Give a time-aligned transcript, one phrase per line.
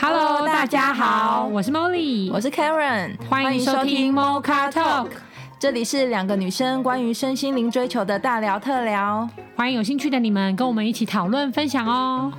[0.00, 5.08] Hello，大家好，我是 Molly，我是 Karen，欢迎收听 Mocha Talk，
[5.58, 12.32] 这里是两个女生关于身心灵追求的大聊特聊，欢迎有兴趣的你们跟我们一起讨论分享哦。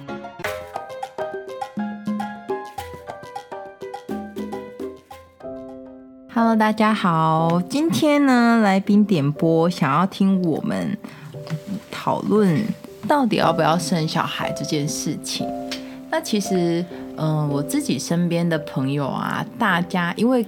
[6.34, 10.98] Hello，大家好，今天呢，来宾点播，想要听我们
[11.92, 12.64] 讨论
[13.06, 15.46] 到底要不要生小孩这件事情。
[16.12, 16.84] 那其实，
[17.20, 20.46] 嗯、呃，我自己身边的朋友啊，大家因为，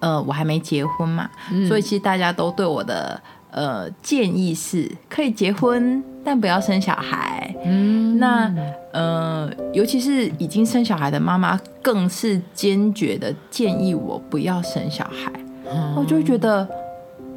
[0.00, 3.20] 呃，我还没结婚嘛，嗯、所以其实大家都对我的
[3.50, 7.54] 呃建议是，可以结婚，但不要生小孩。
[7.64, 8.52] 嗯，那
[8.92, 15.32] 呃，尤其是已经生小孩的妈妈，更是坚决的建议我不要生小孩。
[15.72, 16.68] 嗯、我就觉得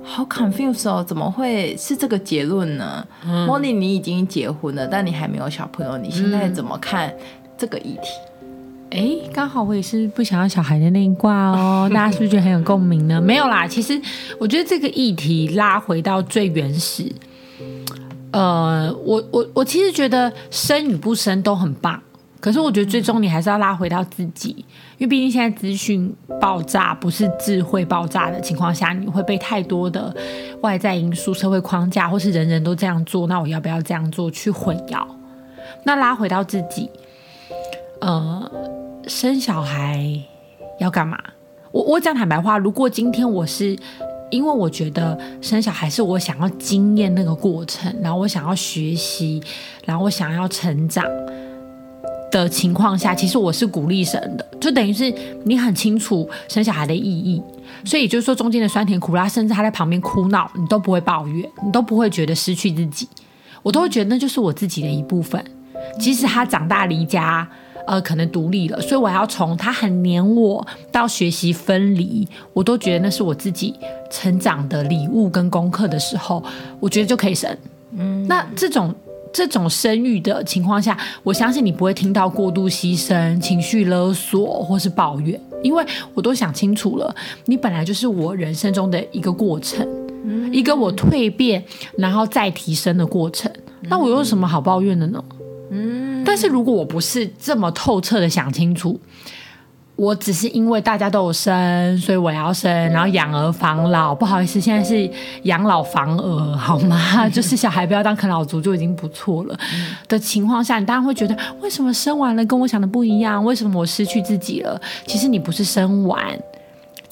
[0.04, 3.08] 好 confused 哦，怎么会是这个结论呢？
[3.24, 7.14] 嗯、Molly，你已经结婚了，但你还没有小朋友，你现在怎么看
[7.58, 8.10] 这个议题？
[8.92, 13.20] 哎，刚好我也是不想要小孩的那一卦哦， 大家是不是觉得很有共鸣呢？
[13.20, 14.00] 没有啦，其实
[14.40, 17.12] 我觉得这个议题拉回到最原始，
[18.32, 22.02] 呃，我我我其实觉得生与不生都很棒，
[22.40, 24.50] 可是我觉得最终你还是要拉回到自己，
[24.98, 30.16] 因为毕竟现在资讯爆炸，不是智慧爆炸的情况下，你会被太多的
[30.62, 35.06] 外在因素、社会框架，或是人人都这样做，那我要不要这样做去混淆？
[35.84, 36.90] 那拉回到自己，
[38.02, 38.52] 呃。
[39.08, 40.04] 生小孩
[40.80, 41.16] 要干嘛？
[41.72, 43.78] 我我讲坦白话，如果今天我是
[44.32, 49.40] 因为我觉得生小孩是我想要经验那个过程，然后我想要学习，
[49.86, 51.06] 然后我想要成长
[52.32, 57.40] 的情况下，其实我是鼓励生的，就等于是你很清楚生小孩的意义，
[57.84, 63.08] 所以就是说中间的酸甜苦辣，甚至他在旁边哭闹，你都不会抱怨，你都不会觉得失去自己，
[63.62, 65.46] 我都会觉得那就是我自己的一部分，
[66.00, 67.48] 即使他长大离家。
[67.88, 73.74] 呃，可能独立了，所以我要从他很黏我到学习分离，我都觉得那是我自己
[74.10, 76.44] 成长的礼物跟功课的时候，
[76.80, 77.56] 我觉得就可以生。
[77.98, 78.94] 嗯，那这种
[79.32, 87.16] 这种生育的情况下，我相信你不会听到过度牺牲、情绪勒索或是抱怨，因为我都想清楚了，
[87.46, 89.88] 你本来就是我人生中的一个过程，
[90.26, 91.64] 嗯，一个我蜕变
[91.98, 93.52] 然后再提升的过程，
[93.84, 95.24] 那我有什么好抱怨的呢？
[95.72, 99.00] 嗯，但是如果我不是这么透彻的想清楚，
[99.96, 104.14] 我只是因为大家都有生，所以我要生，然后养儿防老。
[104.14, 105.10] 不好意思，现在是
[105.44, 107.28] 养老防儿，好吗？
[107.32, 109.58] 就是小孩不要当啃老族就已经不错了
[110.10, 113.42] 的情况下，你当然会觉得，为什么生完了跟我想的不一样？
[113.46, 114.82] 为什么我失去自己了？
[115.08, 116.22] 其实你不是生完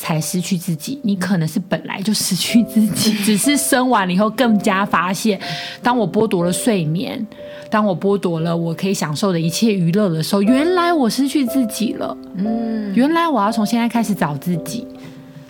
[0.04, 5.40] 才失去自己，你可能是本来就失去自己，只是生完了以后更加发现，
[5.82, 7.26] 当我剥夺了睡眠。
[7.70, 12.16] 当我剥夺了我可以享受的一切娱乐的时候，原来我失去自己了。
[12.36, 14.86] 嗯，原来我要从现在开始找自己。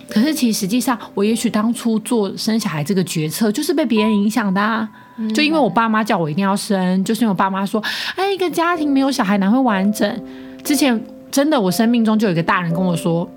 [0.07, 4.87] 可是其实实际上，我也许当初做生小孩这个决策，就是被别人影响的啊。
[5.33, 7.83] 就因为我爸妈叫我一定要生，就是因为我爸妈说，
[8.15, 10.23] 哎，一个家庭没有小孩哪会完整？
[10.63, 13.27] 之前真的，我生命中就有一个大人跟我说。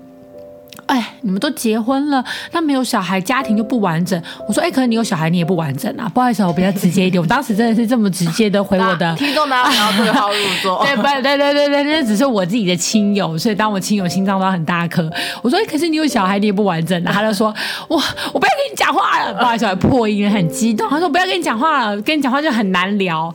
[0.85, 4.21] 哎，你们都结婚了，那没有小孩，家庭就不完整。
[4.47, 6.09] 我说，哎，可能你有小孩，你也不完整啊。
[6.13, 7.21] 不好意思，我比较直接一点。
[7.21, 9.13] 我当时真的是这么直接的回我的。
[9.17, 10.83] 听众大家不要对号入座。
[10.85, 15.09] 对，不对，对，对，对，那只是我自己的亲友，所以当我亲友心脏都很大颗。
[15.41, 17.11] 我说，哎，可是你有小孩，你也不完整啊。
[17.11, 17.53] 他就说，
[17.87, 17.97] 我
[18.33, 19.33] 我不要跟你讲话了。
[19.33, 20.89] 不好意思，我破音了，很激动。
[20.89, 23.33] 他说，不要跟你讲话了，跟你讲话就很难聊。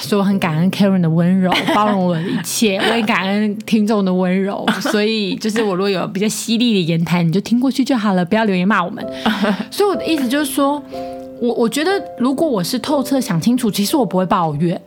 [0.00, 2.78] 所以我很感恩 Karen 的温柔，包容我的一切。
[2.78, 4.64] 我也感恩听众的温柔。
[4.80, 9.04] 所以就是我如果有比较犀利的言谈，你就听过去就好了，不要留言骂我们。
[9.70, 10.82] 所以我的意思就是说，
[11.40, 14.80] 我我觉得如果我是透彻想清楚，其实我不会抱怨。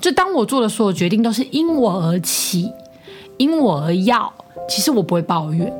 [0.00, 2.70] 就当我做的所有决定都是因我而起，
[3.36, 4.32] 因我而要，
[4.68, 5.70] 其实我不会抱怨。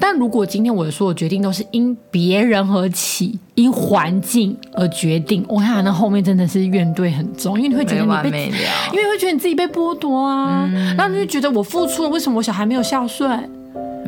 [0.00, 10.66] 但如果今天我的所有决定都是因别人而起，因环境而决定，我看那后面真的是怨怼很重，因为你会觉得你被，因为你会觉得你自己被剥夺啊，
[10.96, 13.50] 然后你就觉得我付出了，为什么我小孩没有孝顺？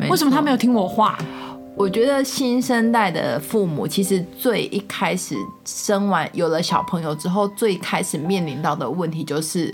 [0.09, 1.17] 为什么他没有听我话？
[1.75, 9.73] 我觉得新生代的父母其实最一开始生完有了小朋友之后，最开始面临到的问题就是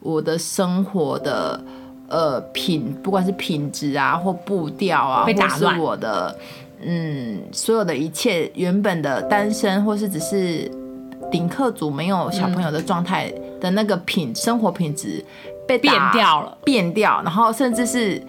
[0.00, 1.62] 我的生活的。
[2.08, 6.38] 呃，品不管是品质啊，或步调啊，或是我的
[6.82, 10.70] 嗯，所有的一切原本的单身，或是只是
[11.30, 15.24] 顶客组没有小朋友的状态的那个品、嗯、生活品质
[15.66, 18.22] 被变掉了，变掉，然后甚至是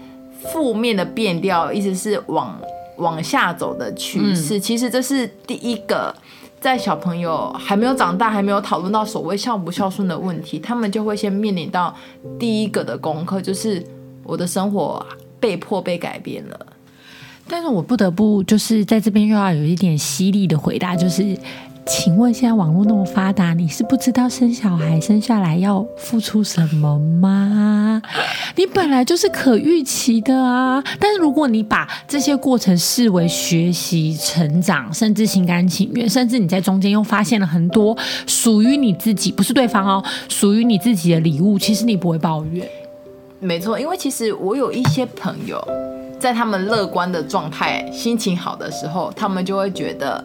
[0.52, 2.60] 负面的变调，意思是往
[2.98, 4.58] 往下走的趋势。
[4.58, 6.14] 嗯、其实这是第一个
[6.60, 11.96] 在小朋友还没有长大，还没有讨论到所谓孝不孝顺的问题，他们就会先面临到
[12.38, 13.84] 第一个的功课，就是
[14.24, 15.06] 我的生活
[15.40, 16.60] 被迫被改变了。
[17.48, 21.38] 但是我不得不就是在这边又要有一点犀利的回答，就是。
[21.86, 28.02] 请问现在网络那么发达，你是不知道生小孩生下来要付出什么吗？
[28.56, 30.82] 你本来就是可预期的啊。
[31.00, 42.66] 但是如果你把这些过程视为学习、成长，甚至心甘情愿，甚至你在中间又发现了很多属于你自己，不是对方哦，属于你自己的礼物，其实你不会抱怨。
[43.40, 45.62] 没错，因为其实我有一些朋友，
[46.18, 50.24] 在他们乐观的状态、心情好的时候，他们就会觉得。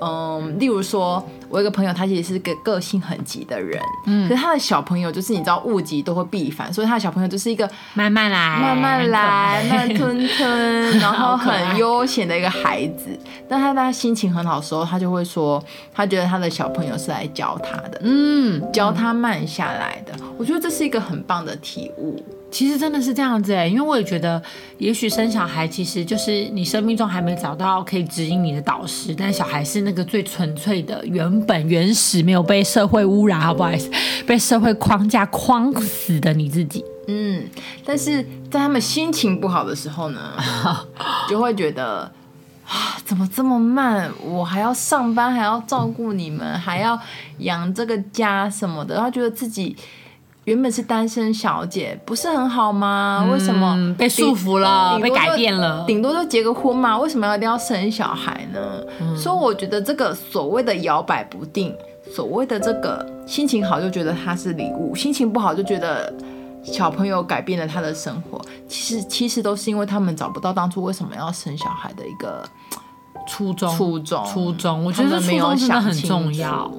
[0.00, 13.18] 嗯，例如说，我有一个朋友，他其实是个个性很急的人，嗯，可是他的小朋友就是你知道物极都会必反，所以他的小朋友就是一个慢慢来、慢慢来、慢吞吞， 然后很悠闲的一个孩子。
[13.48, 15.62] 但他他心情很好的时候，他就会说，
[15.94, 20.12] 他觉得他的小朋友是来教他的，嗯，教他慢下来的。
[20.36, 22.22] 我觉得这是一个很棒的体悟。
[22.48, 24.40] 其实真的是这样子哎，因为我也觉得，
[24.78, 33.90] 也许生小孩其实就是你生命中还没找到可以指引你的导师，但小孩是那个最纯粹的、原本原始、没有被社会污染，好不好意思，
[34.26, 36.84] 被社会框架框死的你自己。
[37.08, 37.44] 嗯，
[37.84, 40.32] 但是在他们心情不好的时候呢，
[41.28, 42.10] 就会觉得
[42.64, 44.10] 啊，怎么这么慢？
[44.24, 46.98] 我还要上班，还要照顾你们，还要
[47.38, 49.76] 养这个家什么的，然后觉得自己。
[50.46, 53.24] 原本是单身小姐，不是很好吗？
[53.24, 55.84] 嗯、为什么被束缚了，被改变了？
[55.88, 58.60] 顶多就结个婚嘛，为什么要一定要生小孩呢？
[59.00, 61.74] 嗯、所以我觉得这个所谓的摇摆不定，
[62.14, 66.14] 所谓的这个心情好就觉得它是礼物，心情不好就觉得
[66.62, 68.40] 小朋友改变了他的生活。
[68.68, 72.48] 其实其实都是因为他们找不到当初为什么要生小孩的一个。
[73.26, 76.70] 初中，初中，初中，我觉得初中真的很重要。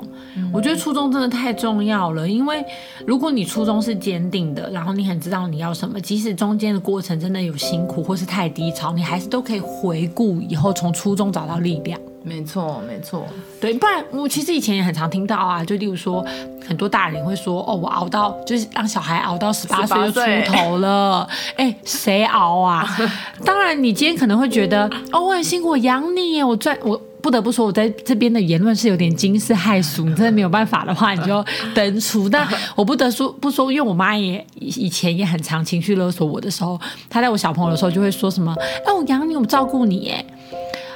[0.53, 2.63] 我觉得初中真的太重要了，因为
[3.07, 11.99] 如果你初衷是坚定的，然后你很知道你要什么，即使中间的过程真的有辛苦或是太低潮，你还是都可以回顾以后从初中找到力量。
[12.27, 13.25] 没错，没错，
[13.61, 16.23] 对，不然我其实以前也很常听到啊，就例如说，
[16.67, 22.85] 很多大人会说，哦，我熬到就是让小孩熬到十八岁就出头了， 哎，谁熬啊？
[23.45, 31.43] 当然，你今天可能会觉得，哦，我很辛苦，我养你耶，我赚，我不得不说，我在这边的言论是有点惊世骇俗，你真的没有办法的话，你就
[31.73, 32.27] 登出。
[32.29, 36.79] 但我不得说不说，因为我妈也以前也很常情绪勒索我的时候，
[37.09, 38.53] 她在我小朋友的时候就会说什么，
[38.85, 40.25] 哎，我养你，我照顾你，哎。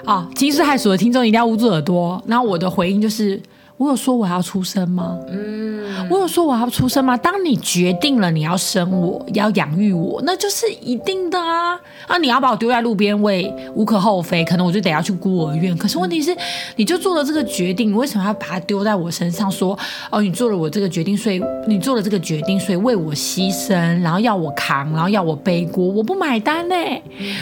[0.06, 2.21] 啊，惊世骇俗的听众一定要捂住耳朵。
[2.25, 3.42] 那我的回应就是。
[3.77, 5.18] 我有说我要出生吗？
[5.31, 5.81] 嗯，
[6.11, 7.15] 我有说我要出生吗？
[7.15, 11.79] 当你决定了你要生我，要养育我，那就是一定的啊！
[12.05, 15.75] 啊，你要把我丢在路边喂，无可厚非，可能我就得要去孤儿院。
[15.77, 16.35] 可是问题是，
[16.75, 19.49] 你就做了这个决定，你为什么要把它丢在我身上？
[19.49, 19.77] 说
[20.09, 26.75] 哦，你做了我这个决定，所以你做了这个决定，所以为我牺牲，然后要我扛，然后要我背锅，我不买单呢。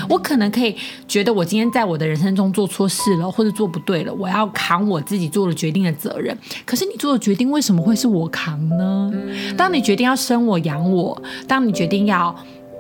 [0.08, 0.76] 我可能可以
[1.08, 6.38] 觉得我今天在我的人生中做错事了，或者做不对了，我要扛我自己做了决定的责任。
[6.66, 9.12] 可是你做的决定为什么会是我扛呢？
[9.58, 12.36] 当你决定要生我养我，当你决定要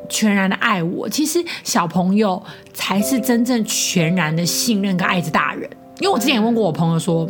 [0.09, 2.41] 全然的爱我，其实小朋友
[2.73, 5.69] 才是真正全然的信任跟爱着大人。
[5.99, 7.29] 因为我之前也问过我朋友说。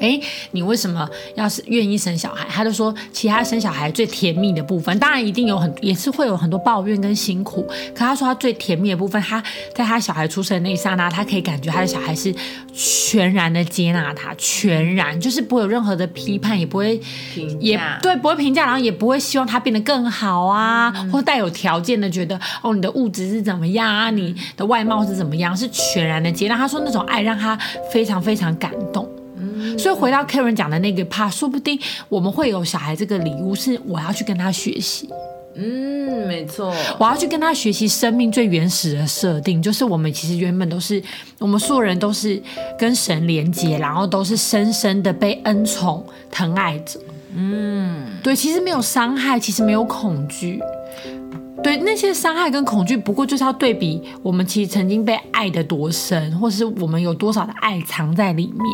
[0.00, 0.20] 哎，
[0.50, 2.46] 你为什么要是愿意生小孩？
[2.48, 7.62] 他就说，其他生小孩最甜蜜的部分，当然一定有很，也是会有很多抱怨跟辛苦。
[7.94, 9.42] 可他说，他最甜蜜的部分，他
[9.74, 12.34] 在他小孩出生的那一刹那，他可以感觉他的小孩是
[12.72, 17.00] 全然的接纳他，全然就是不会有任何的批判，也不会
[17.32, 26.56] 评价，也对，不会评价，然后也不会希望他变得更好啊，嗯、或带有条件的觉得哦，你的物质是怎么样啊，你的外貌是怎么样，是全然的接纳。
[26.56, 27.58] 他说那种爱让他
[27.92, 29.08] 非常非常感动。
[29.78, 31.78] 所以回到 Karen 讲的那个怕，说不定
[32.08, 35.08] 我们会有小孩这个礼物，是我要去跟他学习。
[35.56, 41.00] 嗯，没错，我要去跟他学习生命最原始的设定，就是我们其实原本都是，
[41.38, 42.42] 我们所有人都是
[42.76, 46.98] 跟神连接，然后都是深深的被恩宠疼爱着。
[47.36, 50.60] 嗯，对，其实没有伤害，其实没有恐惧。
[51.62, 58.64] 对，那些伤害跟恐惧，不过就是要对比我们其实曾经被爱的多深，或是我们有多少的爱藏在里面。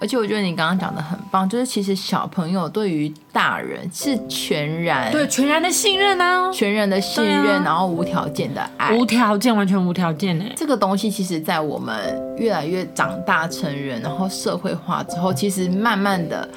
[0.00, 10.44] 而且我觉得你刚刚讲的很棒，就是其实小朋友对于大人是全然对全然的信任啊，全然的信任，啊、然后无条件的爱，无条件，完全无条件呢。
[10.56, 11.96] 这个东西其实，在我们
[12.36, 16.48] 越来越长大成人，然后社会化之后，其实慢慢的，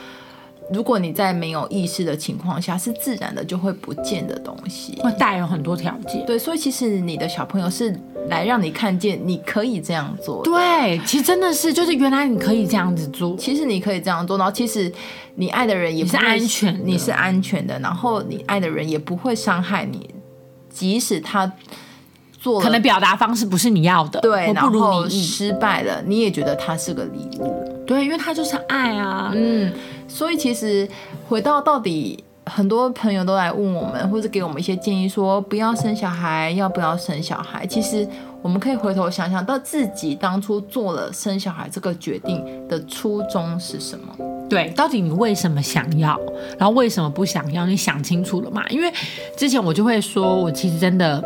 [0.71, 6.23] 如果你在没有意识的情况下，是自然的就会不见的东西，会带有很多条件。
[6.27, 7.91] 对，所以其实你的小朋友是
[8.31, 10.41] 来让你看见你可以这样做。
[10.43, 14.91] 对，其实真的是，就是原来你可以这样子做，其实你可以这样做，然后其实
[15.35, 20.09] 你爱的人也不是安全，你是安全的，然后你爱的人也不会伤害你，
[20.69, 21.51] 即使他
[22.31, 29.71] 做可能表达方式不是你要的，对，不如你失败了，你也觉得他是个礼物，对，因为他就是爱啊，嗯，
[30.07, 30.89] 所以其实
[31.27, 32.23] 回到到底。
[32.47, 37.65] 很多朋友都来问我们，或者给我们一些建议，说不要生小孩，要不要生小孩？
[37.67, 38.07] 其实
[38.41, 44.15] 我们可以回头想想到自己当初做了生小孩这个决定的初衷是什么？
[44.49, 46.19] 对，到底你为什么想要，
[46.57, 47.65] 然后为什么不想要？
[47.65, 48.65] 你想清楚了吗？
[48.69, 48.91] 因为
[49.37, 51.23] 之前我就会说，我其实真的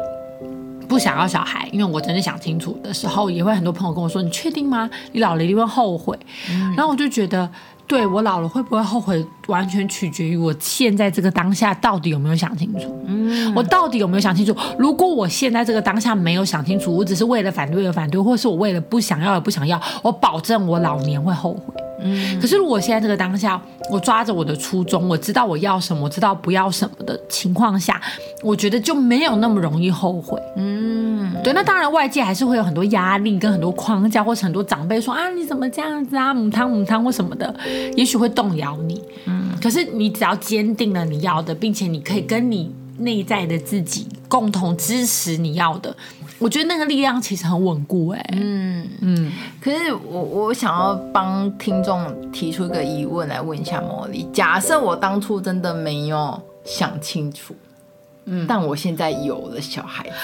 [0.88, 4.88] 不想要小孩，因为我真的想清楚的时候，也会很多朋友跟我说，你确定吗？
[5.14, 6.20] 你老了一定会后悔。
[6.52, 6.74] 嗯。
[6.76, 7.50] 然后我就觉得。
[7.88, 13.04] 对，我老了会不会后悔，完全取决于我现在这个当下到底有没有想清楚。
[13.06, 14.56] 嗯，我到底有没有想清楚？
[14.78, 21.74] 如果我现在这个当下没有想清楚，我只是为了反对而反对，或者是我为了不想要而不想要，我保证我老年会后悔。
[22.00, 23.62] 嗯，可是如果现在这个当下，
[23.92, 28.02] 我抓着我的初衷，我知道我要什么，我知道不要什么的情况下，
[28.42, 30.40] 我觉得就没有那么容易后悔。
[30.58, 37.54] 嗯，对，那当然外界还是会有很多压力跟很多框架，或是很多长辈说啊，你怎么这样子啊，母汤母汤或什么的，
[37.96, 39.02] 也许会动摇你。
[39.26, 45.96] 嗯，可是你只要坚定了你要的，并且你可以跟你内在的自己共同支持你要的。
[46.40, 48.90] 我觉得那个力量其实很稳固，哎，嗯。
[49.02, 49.32] 嗯。
[49.62, 57.56] 可是我我想要帮听众提出一个疑问来问一下茉莉：假设我当初真的没有想清楚，
[58.26, 60.16] 嗯，但我现在有了小孩子，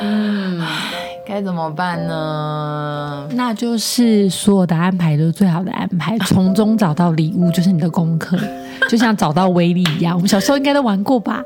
[0.00, 0.60] 嗯，
[1.28, 3.28] 该怎么办呢？
[3.34, 8.38] 那就是所有的安排都是最好的安排，从中找到礼物就是你的功课，
[8.88, 10.14] 就像找到威力一样。
[10.14, 11.44] 我们小时候应该都玩过吧？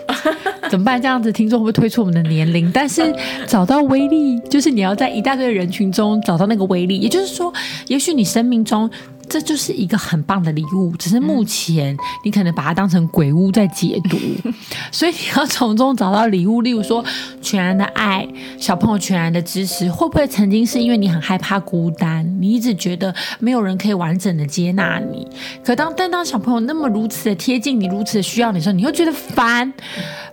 [0.71, 1.03] 怎么办？
[1.03, 2.71] 这样子听众会不会推出我们的年龄？
[2.71, 3.13] 但是
[3.49, 6.99] 找到威力，就是你要在一大堆人群中找到那个威力。
[6.99, 7.53] 也就是说，
[7.89, 8.89] 也许你生命中
[9.29, 14.19] 这就是一个很棒的礼物，只是目前你可能把它当成鬼屋在解读。
[14.93, 17.05] 所以你要从中找到礼物，例如说
[17.41, 18.27] 全然的爱，
[18.59, 19.91] 小朋友全然的支持。
[19.91, 25.27] 会不会曾经是因为你很害怕孤单，你一直觉得没有人可以完整的接纳你？
[25.65, 29.73] 可当但当小朋友那么如此的贴近你，如此的需要你的时候，你又觉得烦。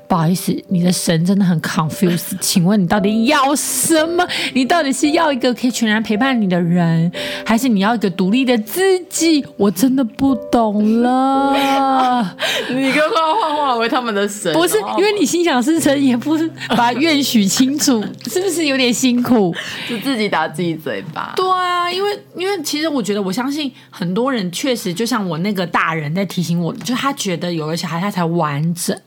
[0.09, 2.35] 不好意思，你的神真的很 confused。
[2.41, 4.27] 请问你到底要什么？
[4.55, 7.11] 你到底是要一个可以全然陪伴你的人，
[7.45, 9.45] 还是你要一个独立的自己？
[9.55, 12.35] 我真的不懂了。
[12.73, 19.53] 你刚刚幻化为他们的神，不是因为你心想事成，也不是把愿许清楚，是不是有点辛苦？
[19.87, 21.33] 就自己打自己嘴巴。
[21.35, 28.99] 对啊，因为因为其实我觉得，我相信很多人确实就像我那个大人在提醒我，就他觉得有了小孩他才完整。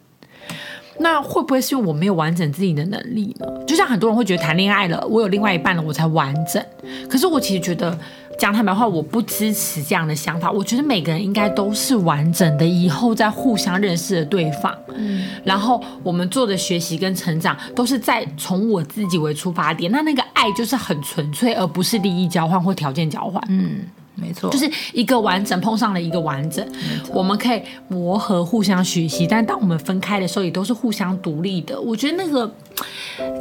[1.02, 3.46] 那会不会是因为我没有完整自己的能力呢？
[3.66, 6.64] 就像很多人会觉得谈恋爱了，我有另外一半了，我才完整。
[7.10, 7.98] 可是我其实觉得
[8.38, 10.50] 讲坦白话，我不支持这样的想法。
[10.50, 19.90] 我觉得每个人应该都是完整的，以后再互相认识的对方，嗯，然后我们做的学习跟成长都是在从我自己为出发点。
[19.90, 23.80] 那那个爱就是很纯粹，而不是利益交换或条件交换，嗯。
[24.14, 26.64] 没错，就是一个完整碰上了一个完整，
[27.12, 29.26] 我们可以磨合、互相学习。
[29.26, 31.80] 但当我们分开的时候，也都是互相独立的。
[31.80, 32.54] 我觉得那个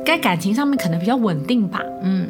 [0.05, 2.27] 在感情上面可能比较稳定吧，嗯，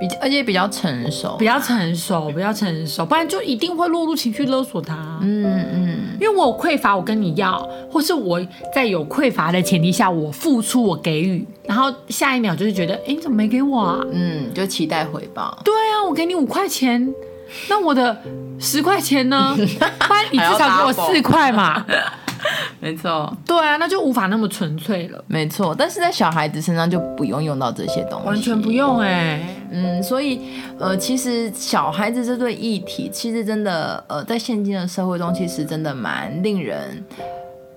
[0.00, 5.18] 比而且比较成熟，比较成熟， 比较成熟，不然就一定会落入情绪勒索他。
[5.22, 7.56] 嗯嗯，因为我有匮乏，我跟你要，
[7.90, 8.40] 或是我
[8.74, 14.00] 在有匮乏的前提下，我付出，我给予，然后下一秒就是觉得，哎，你怎么没给我啊？
[14.12, 15.56] 嗯，就期待回报。
[15.64, 17.14] 对啊，我给你五块钱。
[17.68, 18.16] 那我的
[18.58, 19.54] 十块钱呢？
[19.56, 21.84] 不然你至少给我四块嘛。
[22.78, 25.24] 没错，对啊，那就无法那么纯粹了。
[25.26, 29.46] 没错，但是在小孩子身上就不用用到这些东西，完全不用哎、欸。
[29.72, 30.40] 嗯，所以
[30.78, 37.02] 呃，其实小孩子这对议题，其实真的呃，在现今的社会中，其实真的蛮令人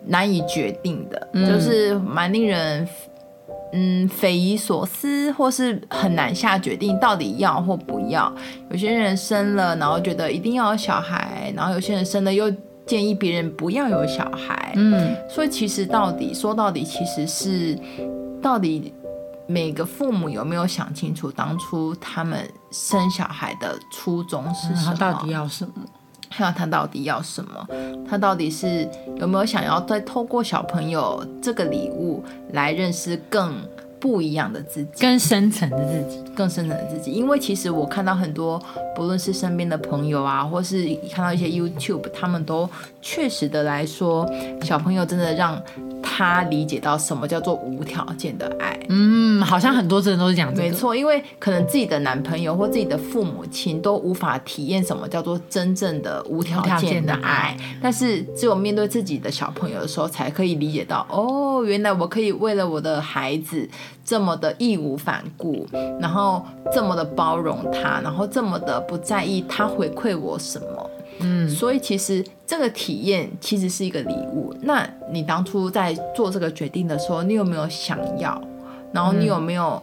[0.06, 2.88] 难以决定的，嗯、就是蛮令人。
[3.72, 8.34] 嗯，匪夷所思，或是很难下决定，到底要或不要。
[8.72, 12.52] 有些人生了，然后觉得一定要有小孩，然后有些人生了又
[12.86, 14.74] 建议别人不要有小孩。
[14.76, 17.78] 嗯，所以其实到底说到底，其实是
[18.42, 18.92] 到底
[19.48, 24.94] 每个父母有没有想清楚当初他们生小孩的初衷是什么？
[24.94, 25.74] 嗯，他到底要什么？
[26.30, 27.68] 看他到底要什么，
[28.08, 33.56] 他到底是有没有想要再透过小朋友这个礼物来认识更
[34.00, 37.12] 不一样的自己，更深层的自己，更深层的自己。
[37.12, 38.62] 因为其实我看到很多，
[38.96, 42.70] 不论是身边的朋友啊，或是看到一些 YouTube，他们都
[43.02, 44.30] 确实的来说，
[44.62, 45.62] 小朋友真的让
[46.02, 46.10] 他。
[46.20, 48.78] 他理解到什么叫做无条件的爱。
[48.90, 50.68] 嗯，好像很多真的都是讲这个。
[50.68, 63.68] 没错，因为可能自己的男朋友或自己的父母亲都无法体验什么叫做真正的无条件，的爱，但是只有面对自己的小朋友的时候，才可以理解到，哦，原来我可以为了我的孩子
[64.04, 65.68] 这么的义无反顾，
[66.00, 66.44] 然后
[66.74, 70.90] 这么的包容他，然后这么的不在意他回馈我什么。
[71.22, 74.56] 嗯，所以其实这个体验其实是一个礼物。
[74.62, 78.42] 那你当初在做这个决定的时候，你有没有想要？
[78.94, 79.82] 然后你有没有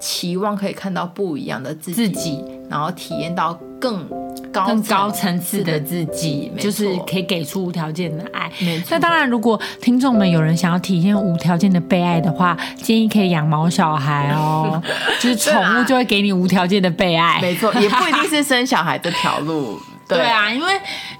[0.00, 1.94] 期望可以看到不一样的自己？
[1.94, 4.06] 自己然后体验到更
[4.52, 8.50] 高更高层次的自己，就是可以给出无条件的爱。
[8.60, 8.88] 没错。
[8.90, 14.82] 那当然，如果听众们有人想要体验无条件的被爱的话，建议可以养毛小孩哦，
[15.20, 17.38] 就是宠物就会给你无条件的被爱。
[17.40, 19.78] 没错， 也不一定是生小孩这条路。
[20.08, 20.72] 对，对啊，因为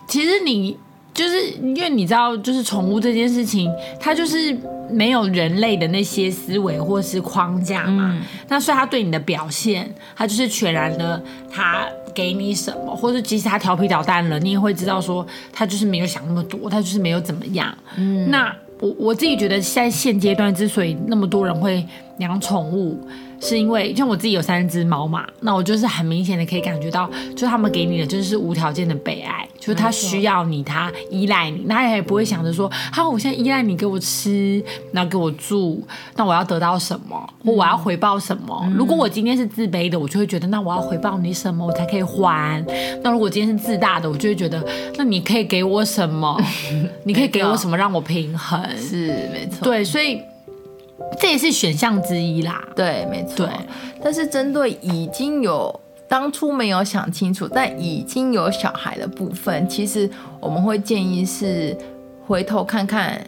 [0.09, 0.76] 其实你
[1.12, 4.57] 就是因为你知道，就是宠物这件事情，它就是
[4.90, 8.12] 没有人类的那些思维或是框架嘛。
[8.14, 17.73] 嗯、那所以他对你的表现，他就是全然的，他给你什么，或者即使他调皮捣蛋了，你也会知道说，他就是没有想那么多，他就是没有怎么样。
[17.97, 21.87] 嗯，那我我自己觉得，在现阶段之所以那么多人会
[22.19, 22.99] 养宠物。
[23.40, 34.62] 是因为像我自己有三只猫嘛，那我就是很明显的可以感觉到，就他们给你的就是无条件的被爱，就是它需要你，它依赖你，那他也不会想着说，好，我现在依赖你给我吃，
[34.93, 38.66] 然后给我住，那我要得到什么，或我要回报什么？
[38.75, 42.64] 如果我今天是自卑的，我就会觉得，那我要回报你什么，我才可以还？
[43.02, 44.64] 那如果今天是自大的，我就会觉得，
[44.97, 46.40] 那你可以给我什么？
[47.05, 48.61] 你可以给我什么让我平衡？
[48.78, 50.21] 是没错，对，所以。
[51.20, 53.46] 这也是选项之一啦，对，没错。
[53.46, 53.48] 对，
[54.02, 60.08] 但是针对已经有当初没有想清楚，但已经有小孩的部分，其实
[60.40, 61.76] 我们会建议是
[62.26, 63.20] 回头看看。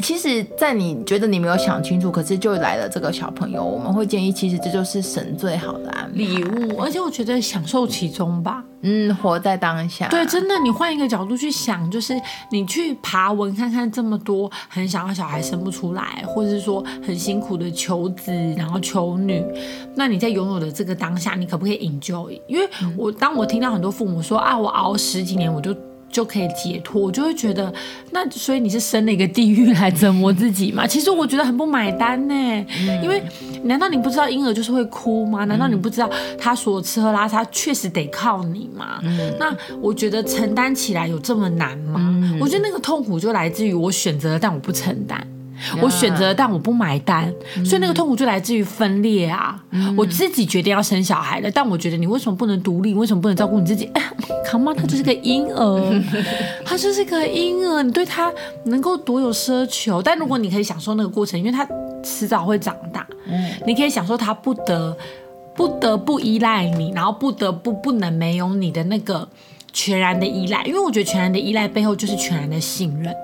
[0.00, 10.08] 其实，在你觉得你没有想清楚，可是就来了这个小朋友，我们会建议，其实这就是神最好的安排礼物，而且我觉得享受其中吧，嗯，活在当下。
[10.08, 12.20] 对，真的，你换一个角度去想，就是
[12.50, 19.40] 你去爬文看看这么多很想要小孩生不出来，或者是说很辛苦的求子然后求女，
[19.94, 22.40] 那你在拥有的这个当下，你可不可以 enjoy？
[22.48, 25.72] 因为我当我听到很多父母说啊，我熬十几年我就。
[26.12, 27.72] 就可以解脱，我就会觉得，
[28.10, 30.86] 那所以你是生了一个地狱来折磨自己嘛？
[30.86, 33.20] 其实我觉得很不买单呢，嗯、因为
[33.64, 35.44] 难道你不知道婴儿就是会哭吗？
[35.46, 39.00] 难道你不知道他所吃喝拉撒确实得靠你吗？
[39.02, 41.94] 嗯、那我觉得承担起来有这么难吗？
[42.22, 45.26] 嗯、我觉得那个痛苦就来自于我选择了，但我不承担。
[45.80, 49.62] 我选择，但我不买单，嗯、所以那个痛苦就来自于分裂啊！
[49.70, 52.94] 嗯、我自己决定要生小孩了，但我觉得你为什么不能独立？
[52.94, 53.84] 为什么不能照顾你自己？
[53.94, 54.02] 哎，
[54.50, 56.02] Come on，他就是个婴儿，
[56.64, 58.32] 他就是个婴儿，你对他
[58.64, 60.02] 能够多有奢求？
[60.02, 61.66] 但如果你可以享受那个过程，因为他
[62.02, 64.96] 迟早会长大，嗯、你可以享受他不得
[65.54, 69.26] 不得不依赖你，然后不得不不能没有你的那个
[69.72, 73.14] 全然的依赖，因为我觉得全然的依赖背后就是全然的信任。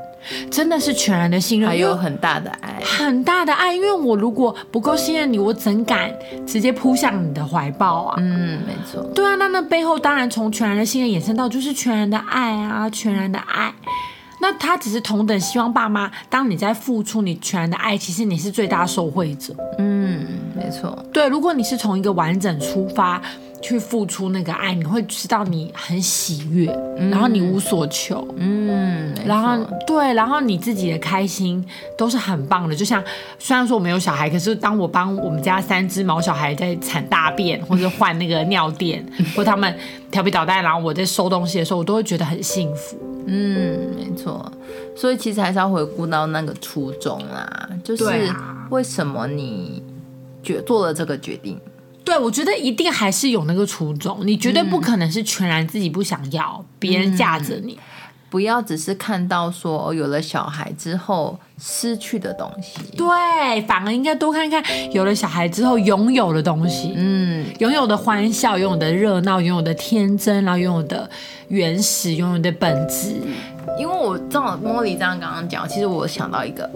[0.50, 3.74] 真的是全然的信任，还有很大的爱，很大的爱。
[3.74, 6.12] 因为我如果不够信任你，我怎敢
[6.46, 8.16] 直接扑向你的怀抱啊？
[8.18, 9.02] 嗯，没错。
[9.14, 13.72] 对啊，那那背后当然从全然的信任衍生到就是全然的爱啊，全然的爱。
[14.40, 19.52] 那他只是同等希望爸妈，当你在付出你全然的爱，其实你是最大受惠者。
[19.78, 19.87] 嗯，
[20.68, 21.04] 没错。
[21.12, 23.22] 对，如果你是从一个完整出发。
[23.60, 31.62] 去付出那个爱，你会知道你很喜悦，嗯、然后你无所求，嗯，然后对，然后你自己的开心
[31.96, 32.76] 都是很棒的。
[32.76, 33.02] 就像
[33.36, 39.04] 虽然说我没有小孩，可是当我帮我们家三只毛小孩在铲大便，或者换那个尿垫，
[39.34, 39.76] 或他们
[40.12, 42.96] 调皮捣蛋，然后我在收东西的时候，我都会觉得很幸福。
[43.26, 44.50] 嗯，没错。
[44.94, 48.04] 所以其实还是要回顾到那个初衷啦，就是
[48.70, 49.82] 为什么你
[50.48, 51.60] 决做了这个决定。
[52.02, 57.78] 对，我觉得一定还是有那个初衷，你绝对不可能是全然自己不想要，嗯、别人架着你，
[58.30, 71.10] 不要只是看到说有了小孩之后失去的东西，对，反而应该多看看有了小孩之后拥有的东西，嗯，拥有的欢笑，拥有的热闹，拥有的天真，然后拥有的
[71.48, 73.16] 原始，拥有的本质。
[73.78, 76.68] 因为我照茉莉这样刚刚讲，其实我想到一个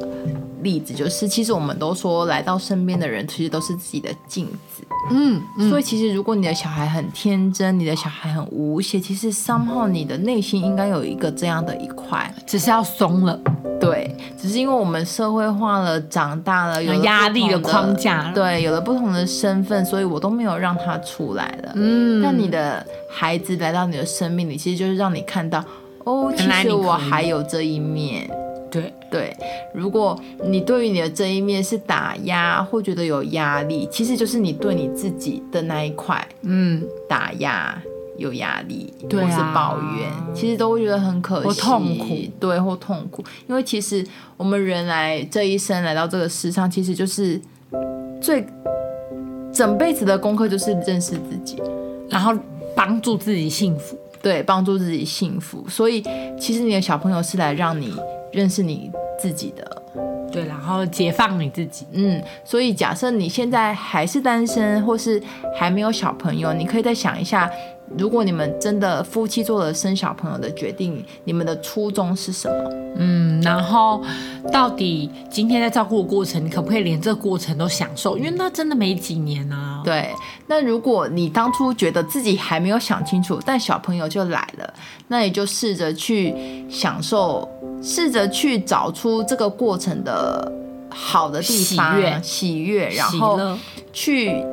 [0.62, 4.82] 例子，就是其实我们都说来到身边的人，其实都是自己的镜子。
[5.10, 13.38] 嗯，嗯，所以其实如果你的小孩很天真，你的小孩很无邪，其实 somehow 你的内心应该有一个这样的一块，只是要松了。
[13.80, 21.72] 对，只是因为我们社会化了，长大了，有压力的框架，对，有了不同的身份，所以我都没有让他出来了。
[21.74, 25.64] 嗯，那你的孩子来到你的生命里，其实就是让你看到，
[26.04, 28.30] 哦，其实我还有这一面。
[28.72, 28.92] 对。
[29.10, 29.36] 对，
[29.74, 37.78] 如果你对于你的这一面是打压或觉得有压力，其实就是你对你自己的那一块，嗯，打压
[38.16, 43.22] 有压力，对啊，或是抱怨，其实都会觉得很可惜，或痛苦，对，或痛苦。
[43.46, 44.02] 因为其实
[44.38, 47.38] 我们人来这一生来到这个世上，其实就是
[48.18, 48.42] 最
[49.52, 51.60] 整辈子的功课就是认识自己，
[52.08, 52.32] 然后
[52.74, 53.98] 帮助自己幸福。
[54.22, 56.02] 对，帮助自己幸福，所以
[56.40, 57.92] 其实你的小朋友是来让你
[58.32, 59.82] 认识你自己的，
[60.32, 61.86] 对，然后解放你自己。
[61.92, 65.22] 嗯，所以假设你现在还是单身，或是
[65.58, 67.50] 还没有小朋友，你可以再想一下。
[67.98, 72.70] 如果你们真的夫妻做了生小朋友的决定，你们的初衷是什么？
[72.96, 74.02] 嗯，然后
[74.50, 78.16] 到底今天在照顾的过程，你可不可以连这个过程都享受？
[78.16, 79.82] 因为那真的没几年啊。
[79.84, 80.08] 对，
[80.46, 84.74] 那如果你当初觉得自己还没有想清楚，但小朋友就来了，
[85.08, 86.34] 那你就试着去
[86.70, 87.46] 享受，
[87.82, 90.52] 试着去找出这个过程的
[90.88, 93.38] 好的地方，喜悦，喜悦，然后
[93.92, 94.44] 去。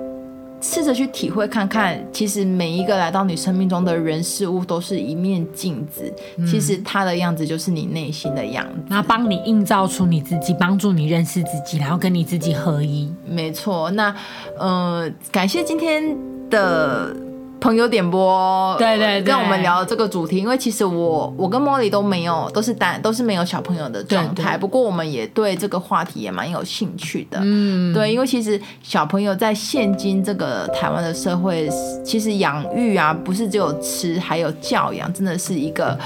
[0.62, 13.10] 试着去体会看看，其实每一个来到你生命中的人事物都是一面镜子，嗯、其实它的样子就是你内心的样子，然后帮你映照出你自己，帮助你认识自己，然后跟你自己合一。
[13.26, 14.14] 没错，那
[14.58, 16.14] 呃，感谢今天
[16.50, 17.16] 的。
[17.60, 24.44] 朋友点播，对对对，跟我们聊这个主题，因为其实我我跟茉莉都没有，都是单，都是没有小朋友的状态。
[24.44, 31.70] 对对，不过我们也对这个话题也蛮有兴趣的，嗯，对，因为其实小朋友在现今这个台湾的社会，
[32.04, 35.98] 其实养育啊，不是只有吃，还有教养，真的是一个。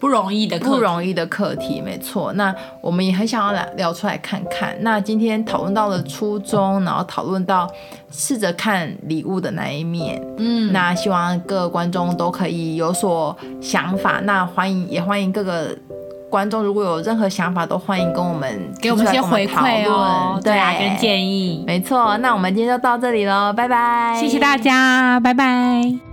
[0.00, 2.32] 不容易的，不容易的课题，没错。
[2.34, 4.76] 那我们也很想要来聊出来看看。
[4.80, 7.68] 那今天讨论到了初衷，然后讨论到
[8.10, 10.22] 试着看礼物的那一面。
[10.38, 14.20] 嗯，那希望各个观众都可以有所想法。
[14.22, 15.76] 那欢迎，也欢迎各个
[16.30, 21.64] 观众，如果有任何想法，都欢迎跟我们给我们一些回馈哦，对啊，跟建议。
[21.66, 26.07] 没错，那我们今天就到这里喽，拜拜，谢谢大家，拜拜。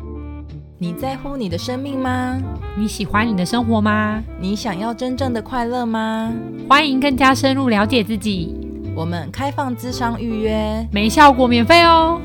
[0.78, 2.38] 你在乎你的生命吗？
[2.78, 4.22] 你喜欢你的生活吗？
[4.42, 6.34] 你想要真正的快乐吗？
[6.68, 8.54] 欢迎更加深入了解自己。
[8.94, 12.20] 我们开放咨商预约，没效果免费哦。